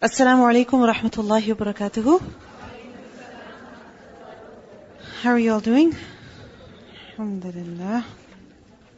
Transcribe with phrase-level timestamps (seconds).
[0.00, 2.22] Assalamu alaikum wa rahmatullahi wa barakatuhu.
[5.22, 5.92] How are you all doing?
[7.18, 8.04] Alhamdulillah.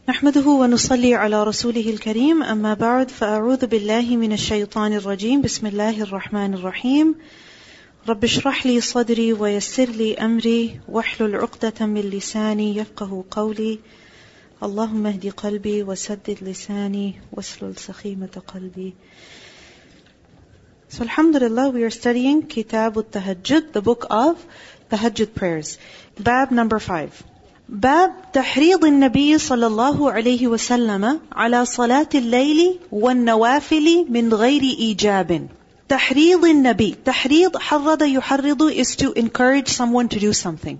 [0.08, 2.42] نحمده ونصلي على رسوله الكريم.
[2.42, 5.40] أما بعد فأعوذ بالله من الشيطان الرجيم.
[5.40, 7.14] بسم الله الرحمن الرحيم.
[8.08, 10.80] رب اشرح لي صدري ويسر لي أمري.
[10.88, 13.78] واحلل عقدة من لساني يفقه قولي.
[14.62, 17.20] اللهم اهد قلبي وسدد لساني.
[17.32, 18.94] واسلل سخيمة قلبي.
[20.89, 24.45] So Alhamdulillah, we are studying Kitab al-Tahajjud, the book of
[24.91, 25.77] Tahajjud prayers.
[26.19, 27.23] Bab number five.
[27.69, 35.47] باب تحريض النبي صلى الله عليه وسلم على صلاة الليل والنوافل من غير إيجاب.
[35.89, 36.95] تحريض النبي.
[37.05, 40.79] تحريض حرض يحرض is to encourage someone to do something.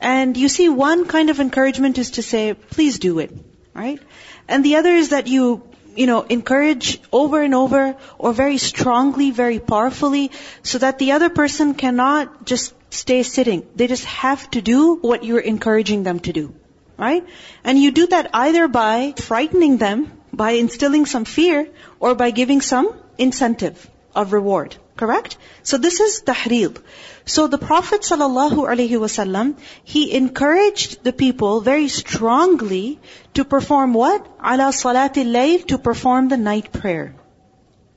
[0.00, 3.30] And you see, one kind of encouragement is to say, please do it.
[3.72, 4.00] Right?
[4.48, 5.62] And the other is that you
[5.95, 10.31] you know, encourage over and over or very strongly, very powerfully
[10.63, 13.65] so that the other person cannot just stay sitting.
[13.75, 16.53] They just have to do what you're encouraging them to do.
[16.97, 17.25] Right?
[17.63, 21.67] And you do that either by frightening them, by instilling some fear,
[21.99, 24.75] or by giving some incentive of reward.
[25.01, 25.37] Correct?
[25.63, 26.77] So this is tahrid.
[27.25, 32.99] So the Prophet wasallam, he encouraged the people very strongly
[33.33, 34.27] to perform what?
[34.51, 37.15] Ala salatil layl, to perform the night prayer.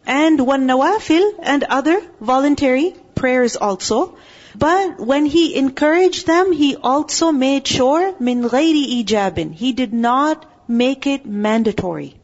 [0.07, 4.17] And one nawafil and other voluntary prayers also.
[4.57, 9.53] But when he encouraged them, he also made sure min ghairi ijabin.
[9.53, 12.15] He did not make it mandatory.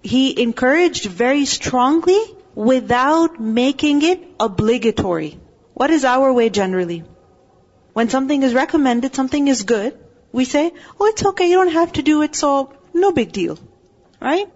[0.00, 2.20] He encouraged very strongly
[2.58, 5.38] without making it obligatory.
[5.74, 7.04] What is our way generally?
[7.92, 9.96] When something is recommended, something is good,
[10.32, 13.60] we say, oh, it's okay, you don't have to do it, so no big deal.
[14.20, 14.50] Right?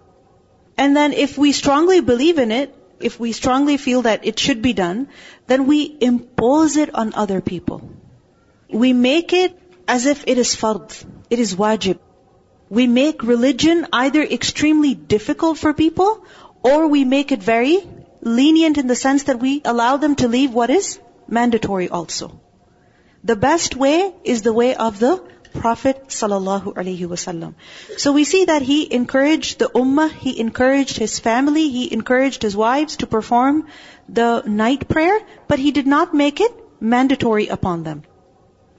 [0.77, 4.61] And then if we strongly believe in it, if we strongly feel that it should
[4.61, 5.07] be done,
[5.47, 7.89] then we impose it on other people.
[8.69, 9.57] We make it
[9.87, 11.99] as if it is fard, it is wajib.
[12.69, 16.25] We make religion either extremely difficult for people
[16.63, 17.77] or we make it very
[18.22, 20.98] lenient in the sense that we allow them to leave what is
[21.28, 22.40] mandatory also.
[23.24, 25.22] The best way is the way of the
[25.54, 27.54] Prophet sallallahu alaihi wasallam.
[27.96, 32.56] So we see that he encouraged the ummah, he encouraged his family, he encouraged his
[32.56, 33.66] wives to perform
[34.08, 38.02] the night prayer, but he did not make it mandatory upon them.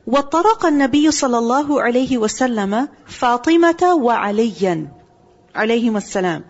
[0.08, 4.88] وطرق النبي صلى الله عليه وسلم فاطمة وعليا
[5.56, 6.44] عليهما السلام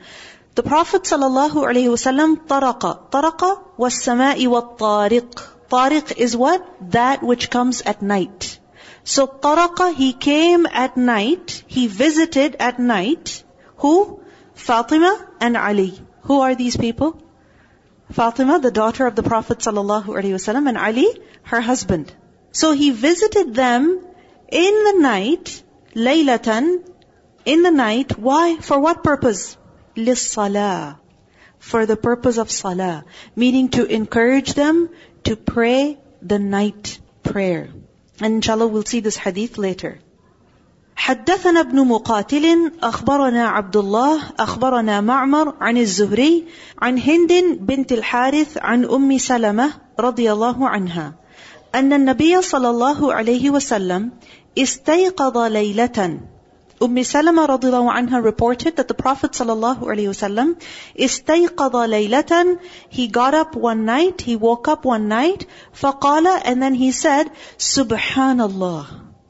[0.55, 3.11] the Prophet wasallam taraqa.
[3.11, 5.47] Taraqa was sama'i wa tariq.
[5.69, 6.91] Tariq is what?
[6.93, 8.61] That which comes at night.
[9.03, 11.65] So taraqa, he came at night.
[11.67, 13.43] He visited at night.
[13.79, 14.21] Who?
[14.55, 16.01] Fatima and Ali.
[16.23, 17.21] Who are these people?
[18.13, 21.09] Fatima, the daughter of the Prophet wasallam, and Ali,
[21.43, 22.13] her husband.
[22.53, 24.07] So he visited them
[24.49, 25.63] in the night,
[25.97, 26.89] laylatan,
[27.45, 28.17] in the night.
[28.17, 28.57] Why?
[28.59, 29.57] For what purpose?
[29.98, 30.98] لِلصَّلَاةِ
[31.60, 33.04] For the purpose of salah.
[33.36, 34.90] Meaning to encourage them
[35.26, 37.70] to pray the night prayer.
[38.22, 40.00] And inshallah we'll see this hadith later.
[41.00, 46.46] حدثنا ابن مقاتل أخبرنا عبد الله أخبرنا معمر عن الزهري
[46.82, 51.14] عن هند بنت الحارث عن أم سلمة رضي الله عنها
[51.76, 54.12] أن النبي صلى الله عليه وسلم
[54.58, 56.20] استيقظ ليلة
[56.84, 60.56] Umm Salama radiallahu anha reported that the Prophet sallallahu alaihi wasallam
[61.08, 62.60] istayqadha laylatan.
[62.88, 67.32] He got up one night, he woke up one night, faqala, and then he said,
[67.58, 68.86] Subhanallah,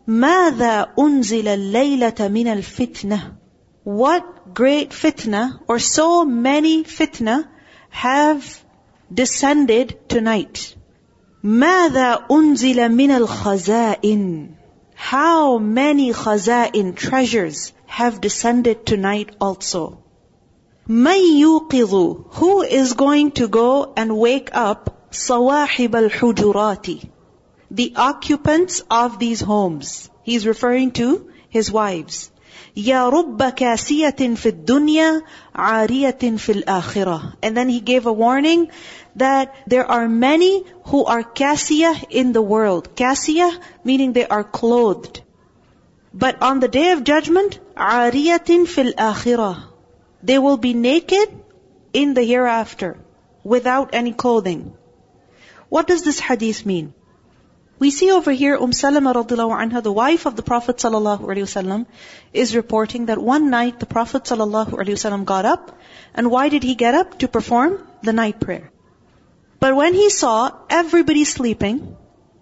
[0.08, 3.36] ماذا أنزل الليلة من الفتنة?
[3.84, 7.48] What great fitna, or so many fitna,
[7.90, 8.64] have
[9.12, 10.76] descended tonight.
[11.44, 14.50] ماذا أنزل من الخزائن
[14.96, 20.04] how many khaza'in treasures have descended tonight also?
[20.88, 27.10] مَن يُوقِظُ Who is going to go and wake up صَوَاحِبَ الْحُجُرَاتِ
[27.72, 30.10] The occupants of these homes.
[30.24, 32.32] He's referring to his wives.
[32.76, 35.22] يا رب كاسية في الدنيا
[35.56, 37.34] عارية في الآخرة.
[37.42, 38.70] And then he gave a warning
[39.17, 42.95] that there are many who are kasiyah in the world.
[42.97, 45.21] Kasiyah meaning they are clothed.
[46.13, 49.65] But on the day of judgment, ariyatin fil akhirah.
[50.23, 51.29] They will be naked
[51.93, 52.99] in the hereafter,
[53.43, 54.75] without any clothing.
[55.69, 56.95] What does this hadith mean?
[57.79, 61.49] We see over here Umm Salama radiallahu anha, the wife of the Prophet sallallahu alaihi
[61.49, 61.87] wasallam,
[62.33, 65.77] is reporting that one night the Prophet sallallahu alaihi wasallam got up,
[66.15, 67.19] and why did he get up?
[67.19, 68.71] To perform the night prayer.
[69.60, 71.96] But when he saw everybody sleeping,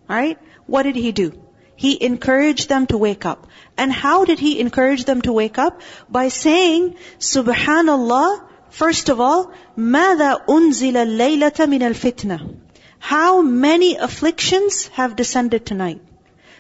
[0.08, 0.38] right,
[0.68, 1.34] what did he do?
[1.76, 3.48] He encouraged them to wake up.
[3.78, 5.82] And how did he encourage them to wake up?
[6.10, 12.56] By saying, Subhanallah, first of all, ماذا أنزل الليلة من الفتنة?
[13.00, 16.02] How many afflictions have descended tonight?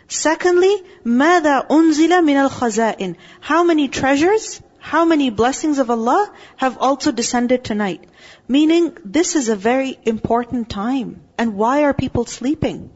[0.08, 3.16] Secondly, ماذا أنزل من الخزائن?
[3.42, 8.04] How many treasures, how many blessings of Allah have also descended tonight?
[8.49, 11.23] Meaning, this is a very important time.
[11.39, 12.91] And why are people sleeping?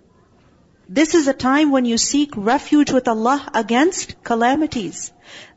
[0.89, 5.13] This is a time when you seek refuge with Allah against calamities.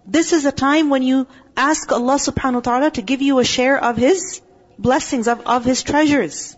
[0.06, 3.44] This is a time when you ask Allah subhanahu wa ta'ala to give you a
[3.44, 4.41] share of His
[4.77, 6.56] blessings, of, of His treasures.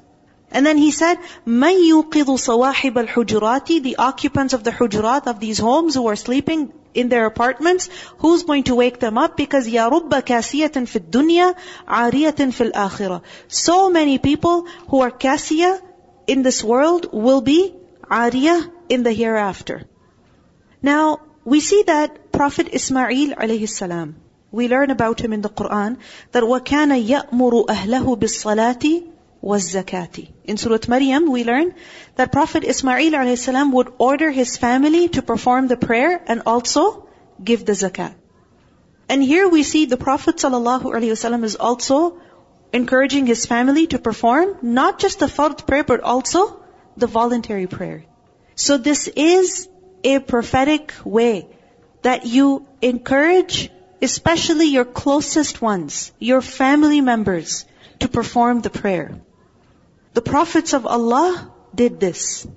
[0.51, 5.59] And then he said, مَن يُوقِظُ صَوَاحِبَ الْحُجُرَاتِ The occupants of the hujurat of these
[5.59, 9.37] homes who are sleeping in their apartments, who's going to wake them up?
[9.37, 11.55] Because يَا رُبَّ كَاسِيَةٍ فِي الدُّنْيَا
[11.87, 15.81] عَارِيَةٍ فِي الْآخِرَةِ So many people who are kasiya
[16.27, 17.75] in this world will be
[18.11, 19.83] ariyah in the hereafter.
[20.81, 24.17] Now, we see that Prophet Ismail alayhi salam,
[24.53, 25.99] we learn about him in the Quran,
[26.33, 29.10] that وَكَانَ يَأْمُرُ أَهْلَهُ بِالصَّلَاةِ
[29.44, 30.32] zakati.
[30.44, 31.74] In Surah Maryam, we learn
[32.16, 33.48] that Prophet Ismail a.s.
[33.72, 37.08] would order his family to perform the prayer and also
[37.44, 38.14] give the zakat.
[39.10, 42.20] And here we see the Prophet ﷺ is also
[42.72, 46.64] encouraging his family to perform not just the fard prayer, but also
[46.96, 48.06] the voluntary prayer.
[48.56, 49.68] So this is
[50.04, 51.48] a prophetic way
[52.04, 53.70] that you encourage
[54.02, 57.66] especially your closest ones, your family members,
[58.00, 59.22] to perform the prayer.
[60.14, 62.48] The prophets of Allah did this.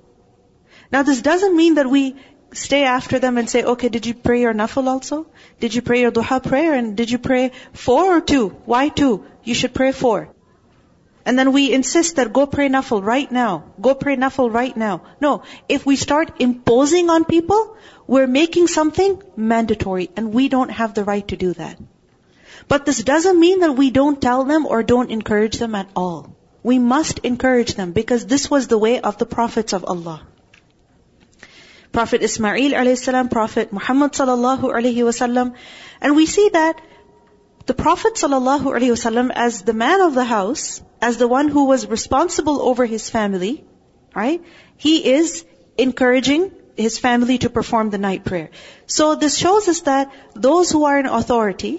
[0.91, 2.15] Now this doesn't mean that we
[2.53, 5.27] stay after them and say, okay, did you pray your nafil also?
[5.59, 6.73] Did you pray your duha prayer?
[6.73, 8.49] And did you pray four or two?
[8.65, 9.25] Why two?
[9.43, 10.29] You should pray four.
[11.25, 13.73] And then we insist that go pray nafil right now.
[13.81, 15.01] Go pray nafil right now.
[15.19, 15.43] No.
[15.67, 21.03] If we start imposing on people, we're making something mandatory and we don't have the
[21.03, 21.79] right to do that.
[22.67, 26.34] But this doesn't mean that we don't tell them or don't encourage them at all.
[26.65, 30.21] We must encourage them because this was the way of the prophets of Allah.
[31.97, 35.53] Prophet Ismail alayhi salam, Prophet Muhammad sallallahu alayhi wasallam,
[36.01, 36.81] and we see that
[37.67, 41.65] the Prophet sallallahu alayhi wasallam, as the man of the house, as the one who
[41.65, 43.53] was responsible over his family,
[44.15, 44.43] right?
[44.89, 45.45] He is
[45.77, 48.49] encouraging his family to perform the night prayer.
[48.87, 50.11] So this shows us that
[50.49, 51.73] those who are in authority,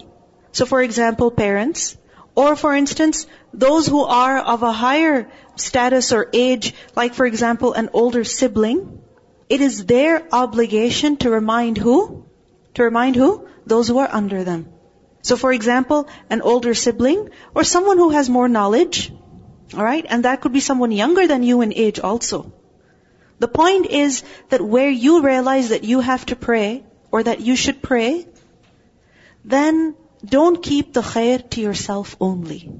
[0.52, 1.96] so for example, parents,
[2.36, 7.72] or for instance, those who are of a higher status or age, like for example,
[7.72, 9.00] an older sibling,
[9.48, 12.26] it is their obligation to remind who?
[12.74, 13.48] To remind who?
[13.64, 14.68] Those who are under them.
[15.22, 19.12] So for example, an older sibling or someone who has more knowledge,
[19.74, 22.52] alright, and that could be someone younger than you in age also.
[23.38, 27.56] The point is that where you realize that you have to pray or that you
[27.56, 28.26] should pray,
[29.44, 29.94] then
[30.26, 32.70] don't keep the khair to yourself only.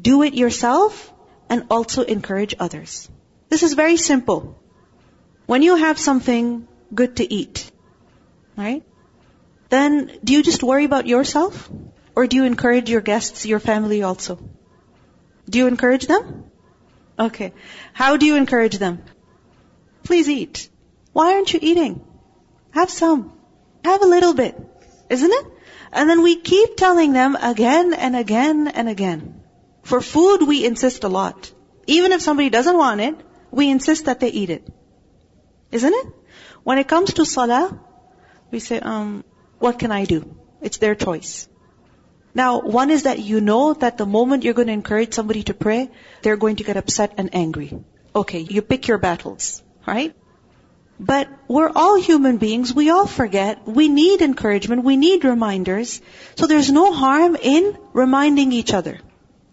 [0.00, 1.12] Do it yourself
[1.48, 3.08] and also encourage others.
[3.48, 4.58] This is very simple.
[5.46, 7.70] When you have something good to eat,
[8.56, 8.82] right?
[9.68, 11.70] Then do you just worry about yourself?
[12.14, 14.38] Or do you encourage your guests, your family also?
[15.48, 16.50] Do you encourage them?
[17.18, 17.52] Okay.
[17.92, 19.02] How do you encourage them?
[20.02, 20.68] Please eat.
[21.12, 22.04] Why aren't you eating?
[22.70, 23.32] Have some.
[23.84, 24.58] Have a little bit.
[25.10, 25.46] Isn't it?
[25.92, 29.42] And then we keep telling them again and again and again.
[29.82, 31.50] For food, we insist a lot.
[31.86, 33.16] Even if somebody doesn't want it,
[33.50, 34.66] we insist that they eat it.
[35.72, 36.06] Isn't it?
[36.62, 37.78] When it comes to salah,
[38.50, 39.24] we say, um,
[39.58, 40.36] what can I do?
[40.60, 41.48] It's their choice.
[42.34, 45.54] Now, one is that you know that the moment you're going to encourage somebody to
[45.54, 45.90] pray,
[46.22, 47.72] they're going to get upset and angry.
[48.14, 50.14] Okay, you pick your battles, right?
[51.00, 52.74] But we're all human beings.
[52.74, 53.66] We all forget.
[53.66, 54.82] We need encouragement.
[54.82, 56.00] We need reminders.
[56.34, 58.98] So there's no harm in reminding each other.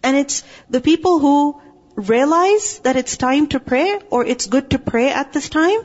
[0.01, 1.61] And it's the people who
[1.95, 5.79] realize that it's time to pray or it's good to pray at this time.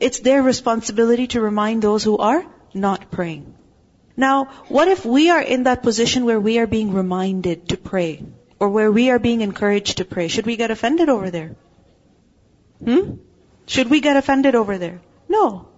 [0.00, 2.44] It's their responsibility to remind those who are
[2.74, 3.54] not praying.
[4.16, 8.24] Now, what if we are in that position where we are being reminded to pray
[8.60, 10.28] or where we are being encouraged to pray?
[10.28, 11.56] Should we get offended over there?
[12.84, 13.14] Hmm?
[13.66, 15.00] Should we get offended over there?
[15.28, 15.68] No.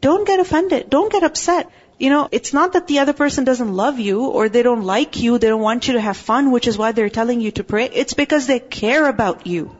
[0.00, 0.90] Don't get offended.
[0.90, 1.70] Don't get upset.
[1.98, 5.20] You know, it's not that the other person doesn't love you or they don't like
[5.20, 7.64] you, they don't want you to have fun, which is why they're telling you to
[7.64, 7.84] pray.
[7.92, 9.76] It's because they care about you,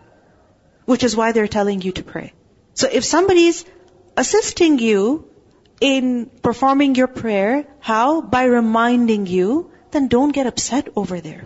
[0.84, 2.32] which is why they're telling you to pray.
[2.74, 3.64] So if somebody's
[4.16, 5.28] assisting you
[5.80, 8.20] in performing your prayer, how?
[8.20, 11.42] By reminding you, then don't get upset over there.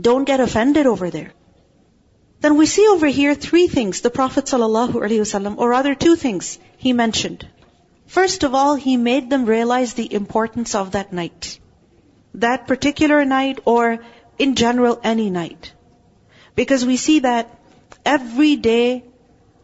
[0.00, 1.32] Don't get offended over there.
[2.40, 6.92] Then we see over here three things the Prophet ﷺ, or rather two things he
[6.92, 7.46] mentioned.
[8.06, 11.60] First of all, he made them realize the importance of that night.
[12.34, 13.98] That particular night or
[14.38, 15.72] in general any night.
[16.54, 17.58] Because we see that
[18.04, 19.04] every day,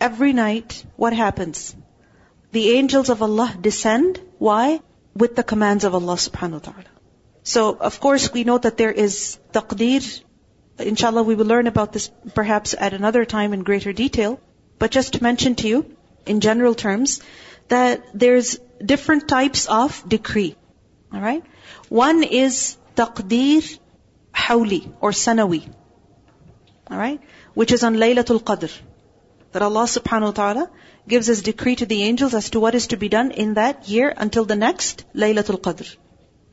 [0.00, 1.74] every night, what happens?
[2.52, 4.20] The angels of Allah descend.
[4.38, 4.80] Why?
[5.14, 6.84] With the commands of Allah subhanahu wa ta'ala.
[7.42, 10.22] So, of course, we know that there is taqdeer.
[10.78, 14.40] Inshallah, we will learn about this perhaps at another time in greater detail.
[14.78, 17.20] But just to mention to you, in general terms,
[17.68, 20.54] that there's different types of decree.
[21.14, 21.44] Alright?
[21.88, 23.78] One is taqdeer
[24.34, 25.72] hawli or sanawi.
[26.90, 27.20] Alright?
[27.54, 28.72] Which is on Laylatul Qadr.
[29.52, 30.70] That Allah subhanahu wa ta'ala
[31.08, 33.88] gives his decree to the angels as to what is to be done in that
[33.88, 35.96] year until the next Laylatul Qadr.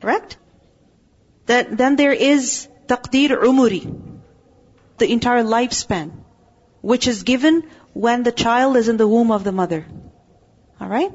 [0.00, 0.38] Correct?
[1.46, 4.13] That, then there is taqdeer umuri,
[4.98, 6.12] the entire lifespan,
[6.80, 9.86] which is given when the child is in the womb of the mother.
[10.80, 11.12] Alright?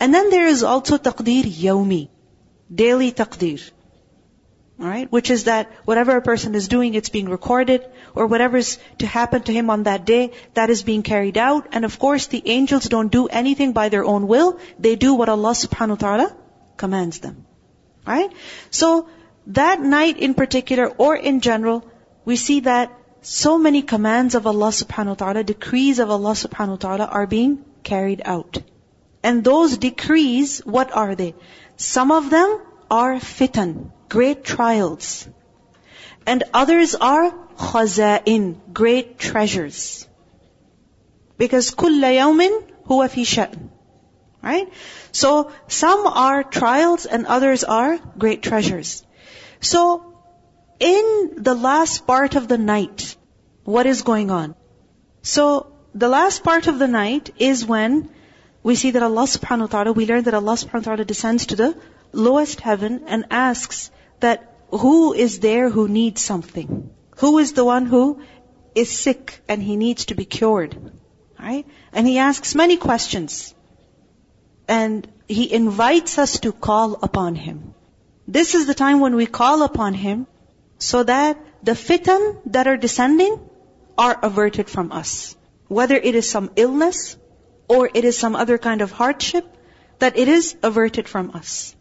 [0.00, 2.08] And then there is also taqdeer yawmi,
[2.72, 3.70] daily taqdeer.
[4.80, 5.10] Alright?
[5.10, 9.42] Which is that whatever a person is doing, it's being recorded, or whatever's to happen
[9.42, 11.68] to him on that day, that is being carried out.
[11.72, 14.58] And of course, the angels don't do anything by their own will.
[14.78, 16.36] They do what Allah subhanahu wa ta'ala
[16.76, 17.46] commands them.
[18.06, 18.32] Alright?
[18.70, 19.08] So,
[19.46, 21.84] that night in particular, or in general,
[22.25, 26.69] we see that so many commands of Allah subhanahu wa ta'ala, decrees of Allah subhanahu
[26.69, 28.61] wa ta'ala are being carried out.
[29.23, 31.35] And those decrees, what are they?
[31.75, 35.27] Some of them are fitan, great trials.
[36.25, 40.07] And others are khaza'in, great treasures.
[41.37, 43.69] Because كل يوم هو في شأن.
[44.41, 44.71] Right?
[45.11, 49.03] So some are trials and others are great treasures.
[49.59, 50.12] So
[50.78, 53.16] in the last part of the night,
[53.64, 54.54] what is going on?
[55.22, 58.10] So the last part of the night is when
[58.62, 61.46] we see that Allah subhanahu wa ta'ala, we learn that Allah subhanahu wa ta'ala descends
[61.46, 61.76] to the
[62.12, 63.90] lowest heaven and asks
[64.20, 66.90] that who is there who needs something?
[67.18, 68.22] Who is the one who
[68.74, 70.76] is sick and he needs to be cured?
[71.38, 71.66] Right?
[71.92, 73.54] And he asks many questions.
[74.66, 77.74] And he invites us to call upon him.
[78.26, 80.26] This is the time when we call upon him
[80.78, 83.38] so that the fitan that are descending
[83.96, 85.36] are averted from us.
[85.68, 87.16] Whether it is some illness
[87.68, 89.46] or it is some other kind of hardship,
[89.98, 91.74] that it is averted from us.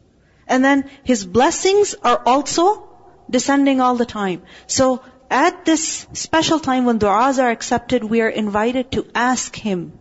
[0.48, 2.90] And then His blessings are also
[3.30, 4.44] descending all the time.
[4.68, 9.94] So at this special time when du'as are accepted, we are invited to ask Him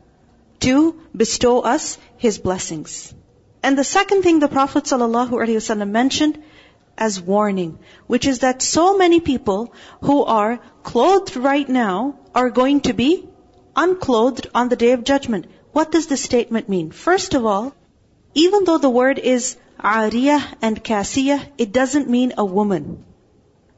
[0.61, 3.15] to bestow us His blessings.
[3.63, 6.43] And the second thing the Prophet ﷺ mentioned
[6.97, 12.81] as warning, which is that so many people who are clothed right now are going
[12.83, 13.29] to be
[13.75, 15.47] unclothed on the day of judgment.
[15.73, 16.91] What does this statement mean?
[16.91, 17.75] First of all,
[18.35, 23.05] even though the word is ariyah and kasiyah, it doesn't mean a woman.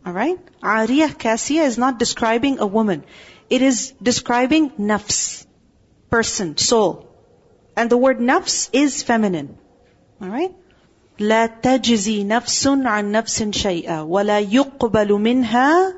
[0.06, 0.38] Alright?
[0.60, 3.04] Ariyah, kasiyah is not describing a woman.
[3.48, 5.46] It is describing nafs,
[6.10, 7.08] person, soul.
[7.76, 9.58] And the word nafs is feminine.
[10.20, 10.54] Alright?
[11.19, 15.93] لا تجزي نفس عن نفس شيئا ولا يقبل منها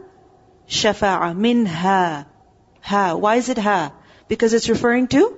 [0.68, 2.26] شفاعة منها
[2.82, 3.92] ha why is it ha
[4.28, 5.38] because it's referring to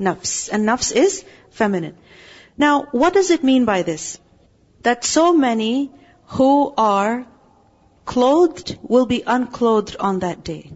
[0.00, 1.94] nafs and nafs is feminine
[2.60, 4.18] now, what does it mean by this?
[4.82, 5.90] That so many
[6.26, 7.26] who are
[8.04, 10.70] clothed will be unclothed on that day.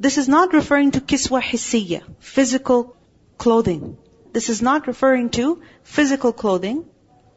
[0.00, 2.96] This is not referring to kiswa hissiya, physical
[3.36, 3.98] clothing.
[4.32, 6.84] This is not referring to physical clothing,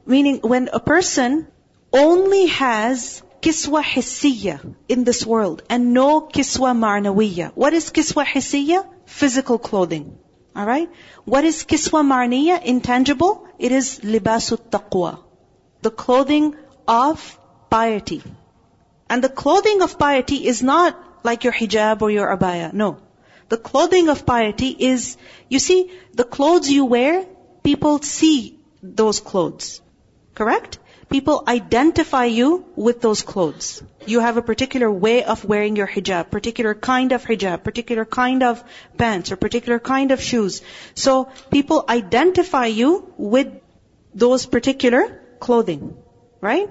[0.06, 1.46] meaning when a person
[1.92, 7.52] only has kiswa hissiya in this world and no kiswa ma'nawiya.
[7.54, 8.86] What is kiswa hissiya?
[9.06, 10.18] Physical clothing.
[10.56, 10.90] Alright?
[11.24, 12.62] What is kiswa marniya?
[12.62, 13.46] Intangible?
[13.58, 15.18] It is libasut taqwa.
[15.82, 16.54] The clothing
[16.86, 17.38] of
[17.70, 18.22] piety.
[19.08, 22.72] And the clothing of piety is not like your hijab or your abaya.
[22.72, 22.98] No.
[23.48, 25.16] The clothing of piety is,
[25.48, 27.26] you see, the clothes you wear,
[27.62, 29.82] people see those clothes.
[30.34, 30.78] Correct?
[31.12, 33.82] people identify you with those clothes.
[34.06, 38.42] You have a particular way of wearing your hijab, particular kind of hijab, particular kind
[38.42, 38.64] of
[38.96, 40.62] pants, or particular kind of shoes.
[40.94, 43.52] So people identify you with
[44.14, 45.02] those particular
[45.38, 45.96] clothing,
[46.40, 46.70] right?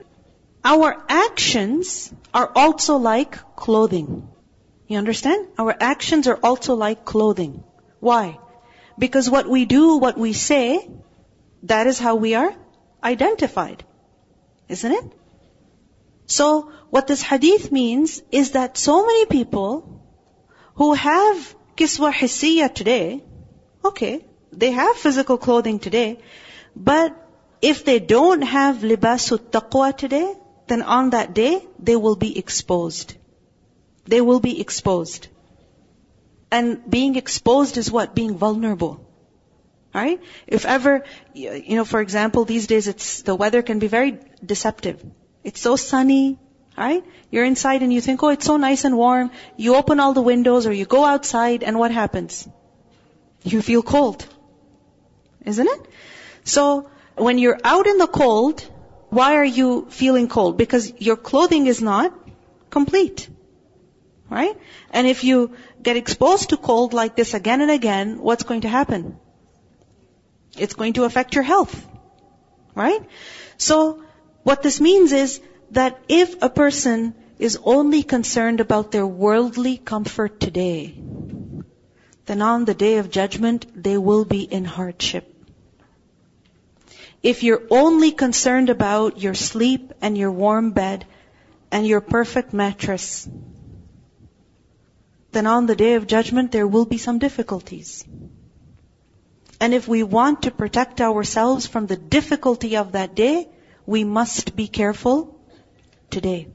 [0.63, 4.27] Our actions are also like clothing.
[4.87, 5.47] You understand?
[5.57, 7.63] Our actions are also like clothing.
[7.99, 8.39] Why?
[8.97, 10.89] Because what we do, what we say,
[11.63, 12.53] that is how we are
[13.03, 13.83] identified.
[14.67, 15.05] Isn't it?
[16.25, 20.01] So, what this hadith means is that so many people
[20.75, 23.23] who have kiswa hissiya today,
[23.83, 26.19] okay, they have physical clothing today,
[26.75, 27.17] but
[27.61, 30.33] if they don't have libasut taqwa today,
[30.67, 33.13] then on that day, they will be exposed.
[34.05, 35.27] They will be exposed.
[36.49, 38.15] And being exposed is what?
[38.15, 39.05] Being vulnerable.
[39.93, 40.21] Right?
[40.47, 45.03] If ever, you know, for example, these days it's, the weather can be very deceptive.
[45.43, 46.39] It's so sunny,
[46.77, 47.03] right?
[47.29, 49.31] You're inside and you think, oh, it's so nice and warm.
[49.57, 52.47] You open all the windows or you go outside and what happens?
[53.43, 54.25] You feel cold.
[55.45, 55.81] Isn't it?
[56.43, 58.61] So, when you're out in the cold,
[59.09, 60.57] why are you feeling cold?
[60.57, 62.13] Because your clothing is not
[62.69, 63.27] complete.
[64.29, 64.55] Right?
[64.91, 68.69] And if you get exposed to cold like this again and again, what's going to
[68.69, 69.19] happen?
[70.57, 71.87] It's going to affect your health.
[72.75, 73.01] Right?
[73.57, 74.03] So,
[74.43, 75.41] what this means is
[75.71, 80.95] that if a person is only concerned about their worldly comfort today,
[82.25, 85.27] then on the day of judgment, they will be in hardship.
[87.23, 91.05] If you're only concerned about your sleep and your warm bed
[91.71, 93.27] and your perfect mattress,
[95.31, 98.05] then on the day of judgment there will be some difficulties.
[99.61, 103.47] And if we want to protect ourselves from the difficulty of that day,
[103.85, 105.39] we must be careful
[106.09, 106.47] today.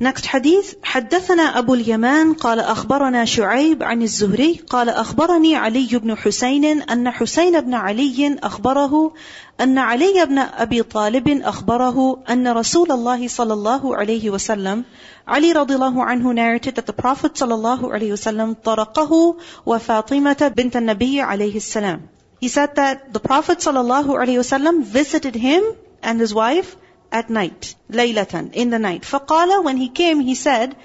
[0.00, 6.82] Next hadith, حدثنا أبو اليمان قال أخبرنا شعيب عن الزهري قال أخبرني علي بن حسين
[6.82, 9.12] أن حسين بن علي أخبره
[9.60, 14.84] أن علي بن أبي طالب أخبره أن رسول الله صلى الله عليه وسلم
[15.28, 19.36] علي رضي الله عنه narrated that the Prophet صلى الله عليه وسلم طرقه
[19.66, 22.00] وفاطمة بنت النبي عليه السلام.
[22.40, 25.62] He said that the Prophet صلى الله عليه وسلم visited him
[26.04, 26.76] and his wife
[27.11, 29.03] at night, laylatan, in the night.
[29.03, 30.75] فقال, when he came, he said,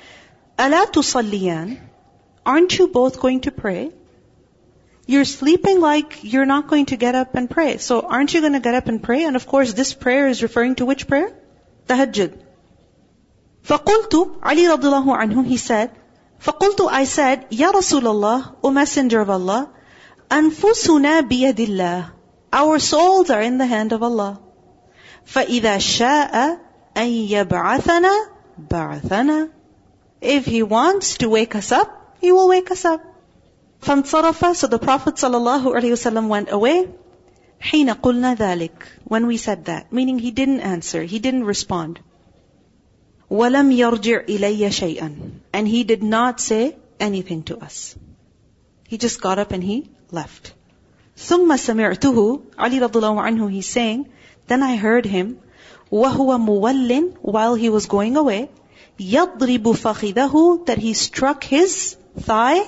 [0.58, 1.78] ألا تصليان?
[2.44, 3.92] Aren't you both going to pray?
[5.06, 7.78] You're sleeping like you're not going to get up and pray.
[7.78, 9.24] So aren't you going to get up and pray?
[9.24, 11.32] And of course, this prayer is referring to which prayer?
[11.86, 12.38] Tahajjud.
[13.64, 15.90] فقلت, Ali radiallahu anhu, he said,
[16.42, 19.70] فقلت, I said, Ya Rasulullah, O Messenger of Allah,
[20.30, 22.10] أنفسنا بيد الله.
[22.52, 24.40] Our souls are in the hand of Allah.
[25.24, 26.60] فإذا شاء
[26.96, 28.12] أن يبعثنا
[28.70, 29.50] بعثنا
[30.20, 33.00] If He wants to wake us up, He will wake us up.
[33.80, 36.88] فانصرف So the Prophet sallallahu alaihi wasallam went away.
[37.60, 39.92] حين قلنا ذلك When we said that.
[39.92, 41.02] Meaning He didn't answer.
[41.02, 42.00] He didn't respond.
[43.30, 45.16] ولم يرجع إلي شيئا
[45.52, 47.94] And He did not say anything to us.
[48.88, 50.54] He just got up and He left.
[51.16, 54.08] ثم سمعته Ali radiallahu anhu he's saying
[54.46, 55.40] then I heard him,
[55.90, 58.50] وَهُوَ مُوَلٍّ While he was going away,
[58.98, 62.60] يَضْرِبُ فَخِذَهُ That he struck his thigh,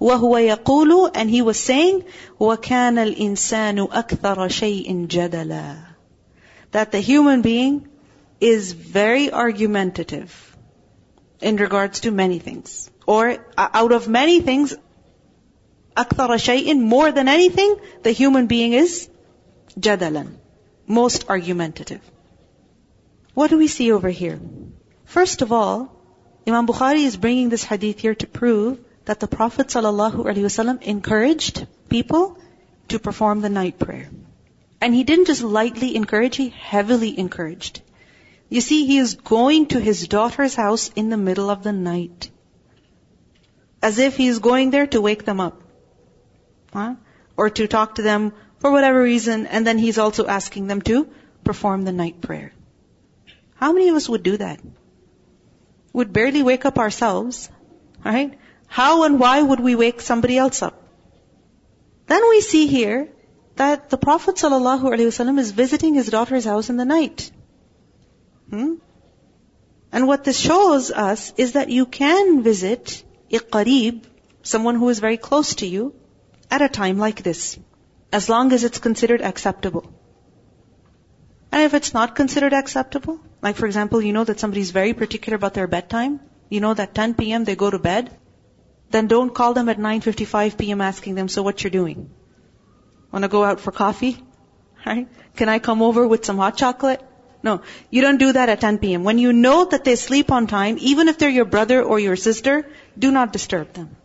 [0.00, 2.04] وَهُوَ يَقُولُ And he was saying,
[2.38, 5.84] وَكَانَ الْإِنسَانُ أَكْثَرَ شَيْءٍ جَدَلًا
[6.72, 7.88] That the human being
[8.40, 10.56] is very argumentative
[11.40, 12.90] in regards to many things.
[13.06, 14.74] Or uh, out of many things,
[15.96, 19.08] أكثر شيء, more than anything, the human being is
[19.78, 20.26] جدلا
[20.87, 22.01] most argumentative.
[23.33, 24.39] What do we see over here?
[25.05, 25.91] First of all,
[26.47, 32.37] Imam Bukhari is bringing this hadith here to prove that the Prophet ﷺ encouraged people
[32.89, 34.09] to perform the night prayer.
[34.81, 37.81] And he didn't just lightly encourage, he heavily encouraged.
[38.49, 42.29] You see, he is going to his daughter's house in the middle of the night.
[43.81, 45.61] As if he is going there to wake them up.
[46.71, 46.95] Huh?
[47.37, 48.33] Or to talk to them
[48.65, 51.07] for whatever reason, and then he's also asking them to
[51.43, 52.51] perform the night prayer.
[53.53, 54.59] How many of us would do that?
[55.93, 57.47] Would barely wake up ourselves,
[58.03, 58.39] right?
[58.65, 60.81] How and why would we wake somebody else up?
[62.07, 63.09] Then we see here
[63.55, 67.29] that the Prophet ﷺ is visiting his daughter's house in the night.
[68.49, 68.73] Hmm?
[69.91, 74.01] And what this shows us is that you can visit a qareeb,
[74.41, 75.93] someone who is very close to you,
[76.49, 77.59] at a time like this
[78.15, 79.85] as long as it's considered acceptable.
[81.51, 84.93] And if it's not considered acceptable, like for example, you know that somebody is very
[85.01, 87.43] particular about their bedtime, you know that 10 p.m.
[87.49, 88.11] they go to bed,
[88.91, 90.85] then don't call them at 9.55 p.m.
[90.87, 92.09] asking them, so what you're doing?
[93.11, 94.15] Wanna go out for coffee?
[94.85, 95.07] Right?
[95.35, 97.03] Can I come over with some hot chocolate?
[97.41, 99.03] No, you don't do that at 10 p.m.
[99.03, 102.15] When you know that they sleep on time, even if they're your brother or your
[102.15, 102.57] sister,
[103.05, 103.95] do not disturb them.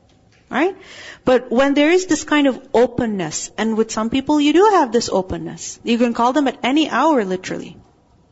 [0.49, 0.77] Right?
[1.25, 4.91] But when there is this kind of openness, and with some people you do have
[4.91, 5.79] this openness.
[5.83, 7.77] You can call them at any hour literally.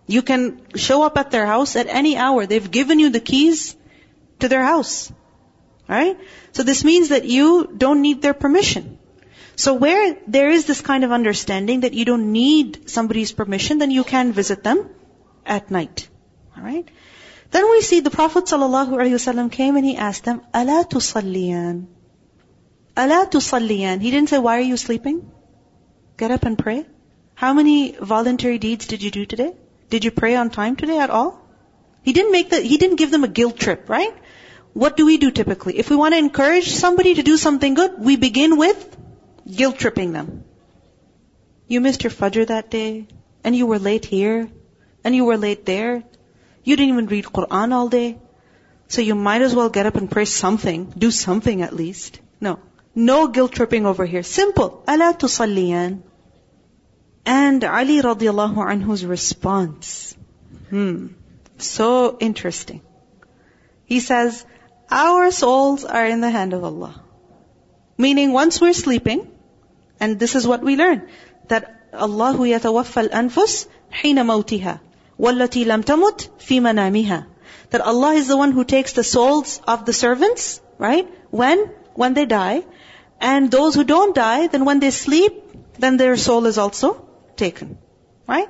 [0.06, 2.46] You can show up at their house at any hour.
[2.46, 3.76] They've given you the keys
[4.40, 5.12] to their house.
[5.88, 6.18] Right?
[6.52, 9.00] So this means that you don't need their permission.
[9.56, 13.92] So where there is this kind of understanding that you don't need somebody's permission, then
[13.92, 14.90] you can visit them
[15.46, 16.08] at night.
[16.58, 16.90] Alright?
[17.52, 21.86] Then we see the Prophet ﷺ came and he asked them, أَلَا تُصَلِّيَانِ
[22.98, 25.32] أَلَا تُصَلِّيَانِ He didn't say, why are you sleeping?
[26.18, 26.86] Get up and pray.
[27.34, 29.54] How many voluntary deeds did you do today?
[29.90, 31.40] Did you pray on time today at all?
[32.04, 34.14] He didn't make the, he didn't give them a guilt trip, right?
[34.74, 35.78] What do we do typically?
[35.78, 38.98] If we want to encourage somebody to do something good, we begin with
[39.56, 40.44] guilt tripping them.
[41.68, 43.08] You missed your fajr that day,
[43.44, 44.50] and you were late here,
[45.04, 46.04] and you were late there.
[46.64, 48.18] You didn't even read Quran all day.
[48.88, 52.20] So you might as well get up and pray something, do something at least.
[52.40, 52.60] No.
[52.98, 54.24] No guilt tripping over here.
[54.24, 54.84] Simple.
[54.88, 56.02] ألا تصليان
[57.26, 60.16] And Ali radiallahu anhu's response.
[60.70, 61.08] Hmm.
[61.58, 62.82] So interesting.
[63.86, 64.46] He says,
[64.90, 67.02] our souls are in the hand of Allah.
[67.98, 69.28] Meaning once we're sleeping,
[70.00, 71.08] and this is what we learn,
[71.48, 74.80] that Allah يتوفى الأنفس حين موتها
[75.20, 77.26] وَالَّتِي لَمْ تَمُتْ فِي مَنَامِهَا
[77.70, 81.08] That Allah is the one who takes the souls of the servants, right?
[81.30, 81.60] When?
[81.94, 82.64] When they die.
[83.21, 85.33] And those who don't die, then when they sleep,
[85.79, 87.79] then their soul is also taken.
[88.27, 88.49] Right?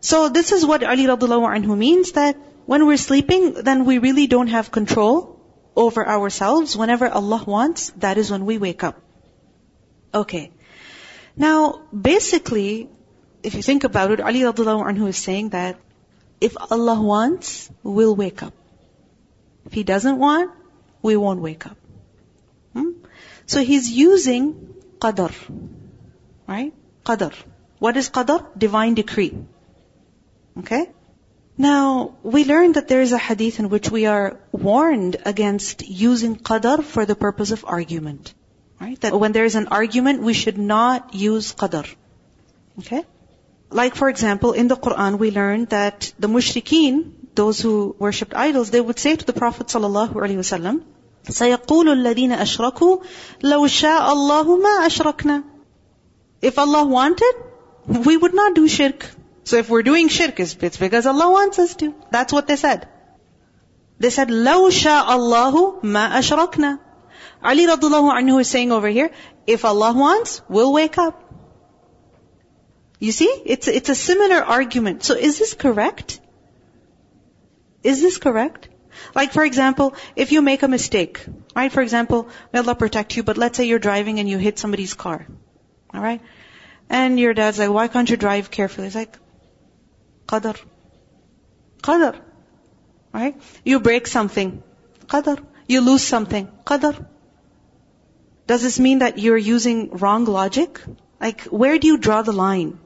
[0.00, 4.26] So this is what Ali radiallahu anhu means that when we're sleeping, then we really
[4.26, 5.40] don't have control
[5.76, 6.76] over ourselves.
[6.76, 9.00] Whenever Allah wants, that is when we wake up.
[10.14, 10.50] Okay.
[11.36, 12.90] Now, basically,
[13.42, 15.78] if you think about it, Ali radiallahu anhu is saying that
[16.40, 18.52] if Allah wants, we'll wake up.
[19.64, 20.50] If He doesn't want,
[21.00, 21.76] we won't wake up.
[23.52, 24.44] So He's using
[24.98, 25.32] qadr.
[26.48, 26.72] Right?
[27.04, 27.32] Qadr.
[27.78, 28.38] What is qadr?
[28.56, 29.32] Divine decree.
[30.60, 30.90] Okay?
[31.58, 36.36] Now, we learned that there is a hadith in which we are warned against using
[36.36, 38.32] qadr for the purpose of argument.
[38.80, 38.98] Right?
[39.02, 41.94] That when there is an argument, we should not use qadr.
[42.78, 43.04] Okay?
[43.82, 48.70] Like for example, in the Quran we learned that the mushrikeen, those who worshipped idols,
[48.70, 50.14] they would say to the Prophet sallallahu
[51.28, 52.98] سيقول الذين أشركوا
[53.42, 55.44] لو شاء الله ما أشركنا
[56.42, 57.34] If Allah wanted,
[57.86, 59.06] we would not do shirk.
[59.44, 61.94] So if we're doing shirk, it's because Allah wants us to.
[62.10, 62.88] That's what they said.
[64.00, 66.78] They said, لو شاء الله ما أشركنا.
[67.44, 69.10] Ali radiallahu anhu is saying over here,
[69.46, 71.32] if Allah wants, we'll wake up.
[72.98, 75.02] You see, it's, it's a similar argument.
[75.02, 76.20] So is this correct?
[77.82, 78.68] Is this correct?
[79.14, 81.70] Like for example, if you make a mistake, right?
[81.70, 84.94] For example, may Allah protect you, but let's say you're driving and you hit somebody's
[84.94, 85.26] car.
[85.94, 86.22] Alright?
[86.88, 88.86] And your dad's like, why can't you drive carefully?
[88.86, 89.18] It's like,
[90.26, 90.58] qadr.
[91.82, 92.20] Qadr.
[93.12, 93.40] Right?
[93.64, 94.62] You break something.
[95.06, 95.44] Qadr.
[95.68, 96.48] You lose something.
[96.64, 97.06] Qadr.
[98.46, 100.80] Does this mean that you're using wrong logic?
[101.20, 102.78] Like, where do you draw the line?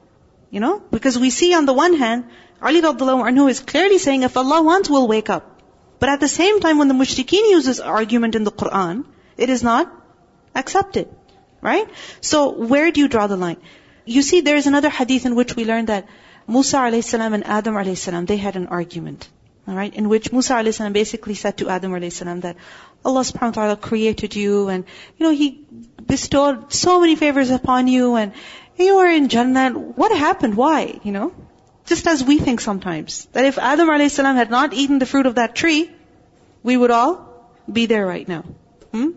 [0.51, 0.79] You know?
[0.91, 2.25] Because we see on the one hand,
[2.61, 5.56] Ali radiallahu anhu is clearly saying, if Allah wants, we'll wake up.
[5.99, 9.05] But at the same time, when the mushrikeen uses argument in the Quran,
[9.37, 9.91] it is not
[10.55, 11.09] accepted.
[11.61, 11.87] Right?
[12.21, 13.57] So, where do you draw the line?
[14.05, 16.07] You see, there is another hadith in which we learn that
[16.47, 17.13] Musa a.s.
[17.13, 18.05] and Adam a.s.
[18.05, 19.27] they had an argument.
[19.67, 19.95] Alright?
[19.95, 20.79] In which Musa a.s.
[20.91, 22.19] basically said to Adam a.s.
[22.19, 22.55] that
[23.03, 24.85] Allah subhanahu wa ta'ala created you and,
[25.17, 25.65] you know, He
[26.05, 28.31] bestowed so many favors upon you and
[28.77, 29.71] you were in Jannah.
[29.71, 30.55] What happened?
[30.55, 30.99] Why?
[31.03, 31.33] You know?
[31.87, 33.25] Just as we think sometimes.
[33.31, 34.17] That if Adam a.s.
[34.17, 35.89] had not eaten the fruit of that tree,
[36.61, 38.43] we would all be there right now.
[38.91, 39.11] Hmm?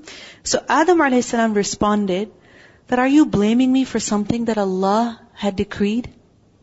[0.44, 1.34] So Adam a.s.
[1.34, 2.32] responded
[2.86, 6.12] that are you blaming me for something that Allah had decreed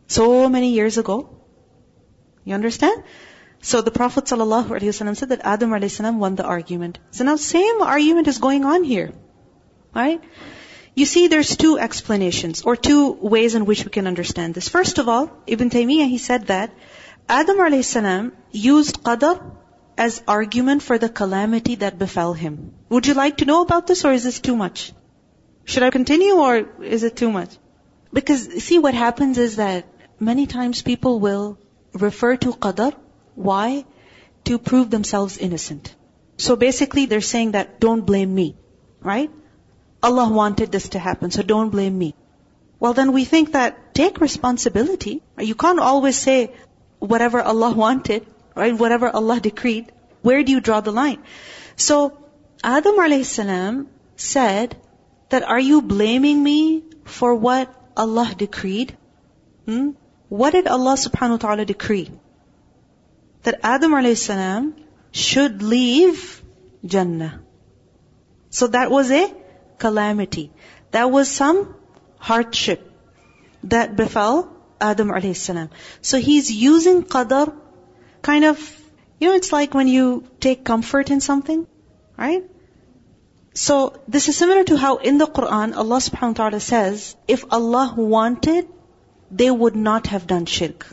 [0.07, 1.29] so many years ago?
[2.45, 3.03] You understand?
[3.61, 5.99] So the Prophet ﷺ said that Adam a.s.
[5.99, 6.99] won the argument.
[7.11, 9.11] So now same argument is going on here.
[9.93, 10.21] Right?
[10.99, 14.67] You see, there's two explanations, or two ways in which we can understand this.
[14.67, 16.71] First of all, Ibn Taymiyyah, he said that
[17.29, 18.31] Adam a.s.
[18.51, 19.35] used qadr
[20.05, 22.73] as argument for the calamity that befell him.
[22.89, 24.91] Would you like to know about this, or is this too much?
[25.65, 27.55] Should I continue, or is it too much?
[28.11, 29.85] Because, see, what happens is that
[30.19, 31.59] many times people will
[31.93, 32.93] refer to qadr.
[33.35, 33.85] Why?
[34.45, 35.93] To prove themselves innocent.
[36.37, 38.55] So basically, they're saying that, don't blame me.
[38.99, 39.29] Right?
[40.01, 42.13] Allah wanted this to happen, so don't blame me.
[42.79, 45.21] Well then we think that take responsibility.
[45.39, 46.53] You can't always say
[46.99, 48.73] whatever Allah wanted, right?
[48.73, 49.91] Whatever Allah decreed.
[50.21, 51.23] Where do you draw the line?
[51.75, 52.17] So
[52.63, 54.75] Adam alayhi said
[55.29, 58.95] that are you blaming me for what Allah decreed?
[59.65, 59.91] Hmm?
[60.29, 62.11] What did Allah subhanahu wa ta'ala decree?
[63.43, 64.73] That Adam alayhi
[65.11, 66.43] should leave
[66.85, 67.41] Jannah.
[68.49, 69.33] So that was a
[69.78, 70.50] calamity.
[70.90, 71.74] That was some
[72.18, 72.90] hardship
[73.64, 75.70] that befell Adam alayhi salam.
[76.00, 77.54] So he's using qadar
[78.22, 78.58] kind of,
[79.20, 81.66] you know, it's like when you take comfort in something,
[82.16, 82.44] right?
[83.54, 87.44] So this is similar to how in the Quran Allah subhanahu wa ta'ala says, if
[87.50, 88.68] Allah wanted,
[89.30, 90.86] they would not have done shirk.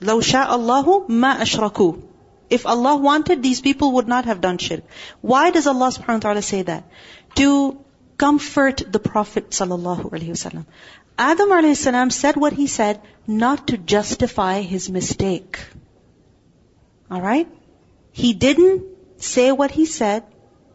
[0.00, 2.02] لو شاء الله ما أشركوا.
[2.50, 4.82] If Allah wanted, these people would not have done shirk.
[5.22, 6.84] Why does Allah subhanahu wa ta'ala say that?
[7.35, 7.85] To
[8.17, 10.65] comfort the Prophet wasallam.
[11.17, 15.59] Adam salam said what he said not to justify his mistake.
[17.11, 17.47] Alright?
[18.11, 18.83] He didn't
[19.17, 20.23] say what he said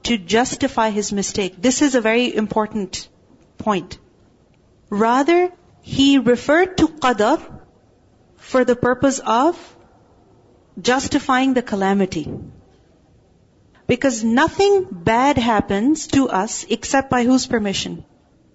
[0.05, 1.55] to justify his mistake.
[1.59, 3.09] This is a very important
[3.59, 3.99] point.
[4.91, 7.41] Rather, he referred to qadar
[8.37, 9.63] for the purpose of
[10.81, 12.29] justifying the calamity.
[13.88, 18.06] Because nothing bad happens to us except by whose permission?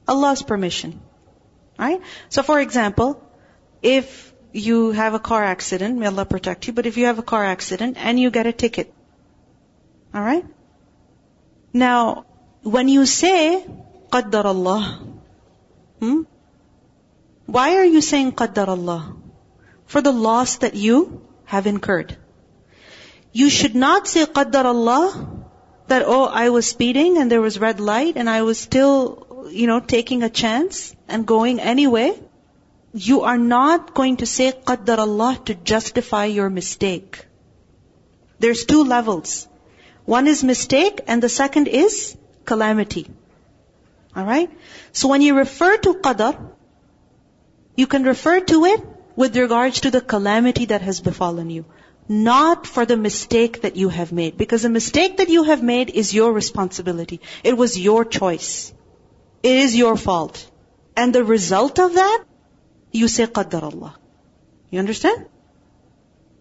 [0.06, 1.00] Allah's permission.
[1.78, 2.00] Right?
[2.28, 3.20] So for example,
[3.82, 7.22] if you have a car accident, may Allah protect you, but if you have a
[7.22, 8.94] car accident and you get a ticket,
[10.14, 10.46] alright?
[11.72, 12.26] Now,
[12.62, 13.66] when you say,
[14.10, 15.02] قدر Allah,
[15.98, 16.22] hmm?
[17.46, 19.16] why are you saying قدر Allah?
[19.86, 22.16] For the loss that you have incurred.
[23.31, 25.29] You should not say Qadar Allah
[25.87, 29.67] that, oh, I was speeding and there was red light and I was still, you
[29.67, 32.19] know, taking a chance and going anyway.
[32.93, 37.25] You are not going to say Qadar Allah to justify your mistake.
[38.39, 39.47] There's two levels.
[40.05, 43.09] One is mistake and the second is calamity.
[44.17, 44.49] Alright?
[44.91, 46.37] So when you refer to qadar,
[47.75, 48.81] you can refer to it
[49.15, 51.65] with regards to the calamity that has befallen you.
[52.09, 54.35] Not for the mistake that you have made.
[54.35, 57.21] Because the mistake that you have made is your responsibility.
[57.43, 58.73] It was your choice.
[59.43, 60.49] It is your fault.
[60.97, 62.23] And the result of that,
[62.91, 63.95] you say qadar Allah.
[64.71, 65.27] You understand?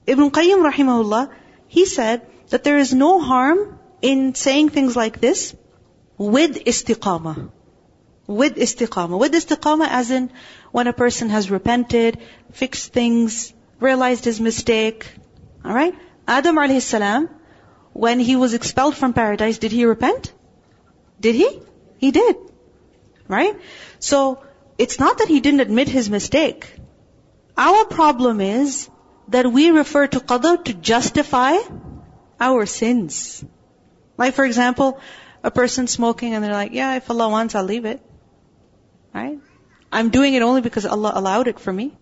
[0.07, 1.31] Ibn Qayyim rahimahullah,
[1.67, 5.55] he said, that there is no harm in saying things like this
[6.17, 7.51] with istiqamah.
[8.27, 9.19] With istiqamah.
[9.19, 10.31] With istiqamah as in
[10.73, 12.19] when a person has repented,
[12.53, 15.07] fixed things, realized his mistake.
[15.69, 15.95] Alright?
[16.27, 17.29] Adam alayhi salam,
[17.93, 20.33] when he was expelled from paradise, did he repent?
[21.21, 21.61] Did he?
[21.99, 22.37] He did.
[23.27, 23.57] Right?
[23.99, 24.43] So,
[24.79, 26.73] it's not that he didn't admit his mistake.
[27.57, 28.89] Our problem is
[29.29, 31.57] that we refer to qadr to justify
[32.41, 33.45] our sins.
[34.17, 35.01] Like for example,
[35.43, 38.01] a person smoking and they're like, yeah, if Allah wants, I'll leave it.
[39.13, 39.39] Right?
[39.91, 41.97] I'm doing it only because Allah allowed it for me.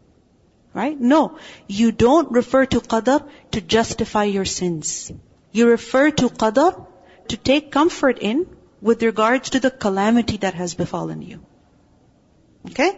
[0.76, 1.00] Right?
[1.00, 1.38] No.
[1.66, 5.10] You don't refer to qadar to justify your sins.
[5.50, 6.86] You refer to qadar
[7.28, 8.46] to take comfort in
[8.82, 11.38] with regards to the calamity that has befallen you.
[12.70, 12.90] Okay?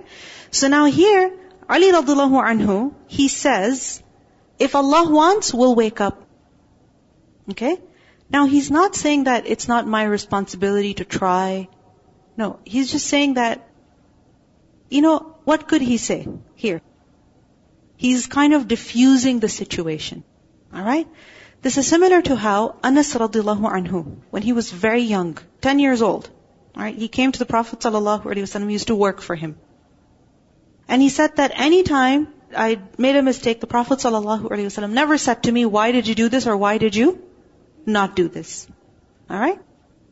[0.50, 1.30] So now here,
[1.68, 4.02] Ali radiallahu anhu, he says,
[4.58, 6.26] if Allah wants, we'll wake up.
[7.52, 7.76] Okay?
[8.28, 11.68] Now he's not saying that it's not my responsibility to try.
[12.36, 13.68] No, he's just saying that,
[14.90, 16.82] you know, what could he say here?
[18.04, 20.24] He's kind of diffusing the situation.
[20.74, 21.08] Alright?
[21.62, 26.02] This is similar to how Anas radiallahu anhu, when he was very young, 10 years
[26.08, 26.30] old,
[26.76, 29.56] alright, he came to the Prophet sallallahu alaihi wasallam, used to work for him.
[30.86, 34.92] And he said that any time I made a mistake, the Prophet sallallahu alaihi wasallam
[34.92, 37.10] never said to me, why did you do this or why did you
[37.88, 38.68] not do this.
[39.30, 39.60] Alright?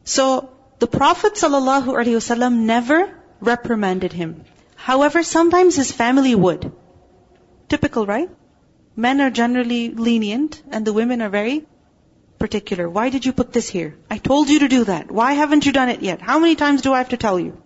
[0.05, 2.99] So, the Prophet ﷺ never
[3.40, 4.44] reprimanded him.
[4.75, 6.72] However, sometimes his family would.
[7.68, 8.31] Typical, right?
[8.94, 11.66] Men are generally lenient and the women are very
[12.38, 12.88] particular.
[12.88, 13.96] Why did you put this here?
[14.11, 15.11] I told you to do that.
[15.11, 16.20] Why haven't you done it yet?
[16.20, 17.61] How many times do I have to tell you?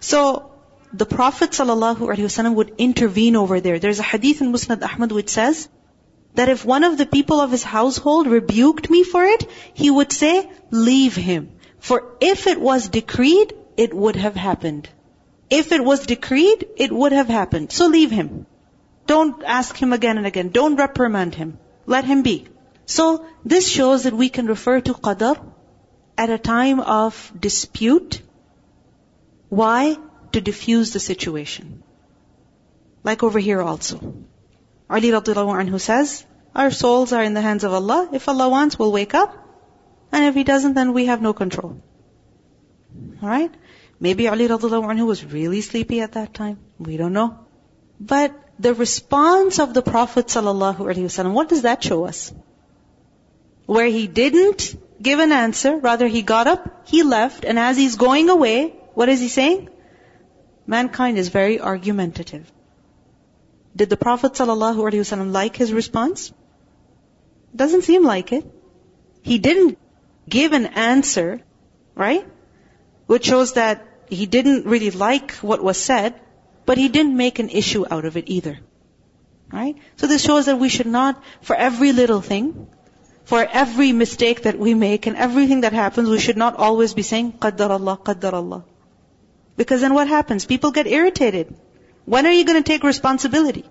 [0.00, 0.52] So,
[0.92, 3.78] the Prophet ﷺ would intervene over there.
[3.78, 5.68] There's a hadith in Musnad Ahmad which says,
[6.34, 10.12] that if one of the people of his household rebuked me for it, he would
[10.12, 11.50] say, leave him.
[11.78, 14.88] For if it was decreed, it would have happened.
[15.50, 17.72] If it was decreed, it would have happened.
[17.72, 18.46] So leave him.
[19.06, 20.48] Don't ask him again and again.
[20.50, 21.58] Don't reprimand him.
[21.86, 22.46] Let him be.
[22.86, 25.38] So this shows that we can refer to qadar
[26.16, 28.20] at a time of dispute.
[29.48, 29.96] Why?
[30.32, 31.82] To diffuse the situation.
[33.04, 34.14] Like over here also.
[34.88, 38.08] Ali radiallahu anhu says, our souls are in the hands of Allah.
[38.12, 39.36] If Allah wants, we'll wake up.
[40.12, 41.80] And if He doesn't, then we have no control.
[43.22, 43.54] Alright?
[43.98, 46.58] Maybe Ali radiallahu anhu was really sleepy at that time.
[46.78, 47.38] We don't know.
[48.00, 52.32] But the response of the Prophet alaihi what does that show us?
[53.66, 55.76] Where he didn't give an answer.
[55.76, 59.68] Rather, he got up, he left, and as he's going away, what is he saying?
[60.66, 62.50] Mankind is very argumentative.
[63.74, 66.32] Did the Prophet ﷺ like his response?
[67.54, 68.44] Doesn't seem like it.
[69.22, 69.78] He didn't
[70.28, 71.40] give an answer,
[71.94, 72.26] right?
[73.06, 76.20] Which shows that he didn't really like what was said,
[76.66, 78.58] but he didn't make an issue out of it either.
[79.52, 79.76] Right?
[79.96, 82.68] So this shows that we should not, for every little thing,
[83.24, 87.02] for every mistake that we make and everything that happens, we should not always be
[87.02, 88.64] saying, Qaddar Allah, Qaddar Allah.
[89.56, 90.46] Because then what happens?
[90.46, 91.54] People get irritated.
[92.04, 93.64] When are you going to take responsibility?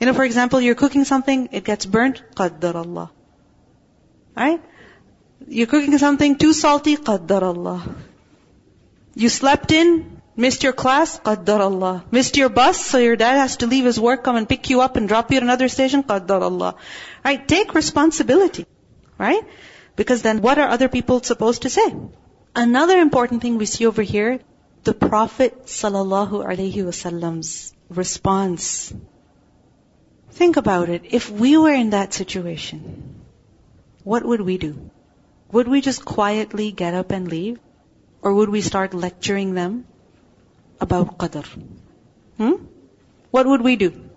[0.00, 3.10] You know, for example, you're cooking something, it gets burnt, Qaddar Allah.
[4.36, 4.60] Right?
[5.46, 7.94] You're cooking something too salty, Qaddar Allah.
[9.14, 12.04] You slept in, missed your class, Qaddar Allah.
[12.10, 14.80] Missed your bus, so your dad has to leave his work, come and pick you
[14.80, 16.74] up and drop you at another station, Qaddar Allah.
[17.24, 17.46] Right?
[17.46, 18.66] Take responsibility.
[19.18, 19.42] Right?
[19.96, 21.94] Because then what are other people supposed to say?
[22.56, 24.40] Another important thing we see over here,
[24.84, 28.92] the Prophet sallallahu alaihi wasallam's response.
[30.32, 31.02] Think about it.
[31.20, 33.20] If we were in that situation,
[34.04, 34.90] what would we do?
[35.52, 37.58] Would we just quietly get up and leave?
[38.22, 39.84] Or would we start lecturing them
[40.80, 41.46] about qadr?
[42.36, 42.54] Hmm?
[43.30, 44.10] What would we do?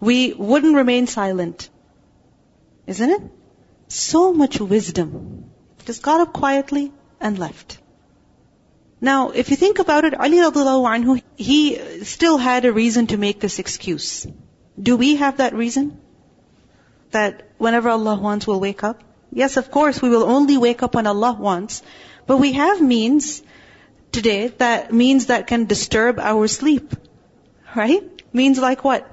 [0.00, 1.68] We wouldn't remain silent.
[2.86, 3.22] Isn't it?
[3.88, 5.50] So much wisdom.
[5.86, 7.78] Just got up quietly and left.
[9.00, 13.16] Now, if you think about it, Ali radiallahu anhu, he still had a reason to
[13.16, 14.26] make this excuse.
[14.80, 16.00] Do we have that reason?
[17.10, 19.02] That whenever Allah wants, we'll wake up?
[19.32, 21.82] Yes, of course, we will only wake up when Allah wants.
[22.26, 23.42] But we have means
[24.16, 26.94] today that means that can disturb our sleep.
[27.74, 28.04] Right?
[28.32, 29.10] Means like what?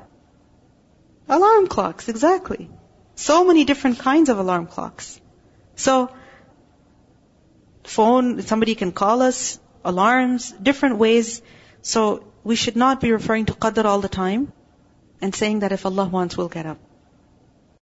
[1.38, 2.70] Alarm clocks, exactly.
[3.16, 5.20] So many different kinds of alarm clocks.
[5.76, 6.10] So,
[7.96, 11.42] phone, somebody can call us, alarms, different ways.
[11.82, 14.52] So, we should not be referring to qadr all the time
[15.22, 16.80] and saying that if Allah wants, we'll get up.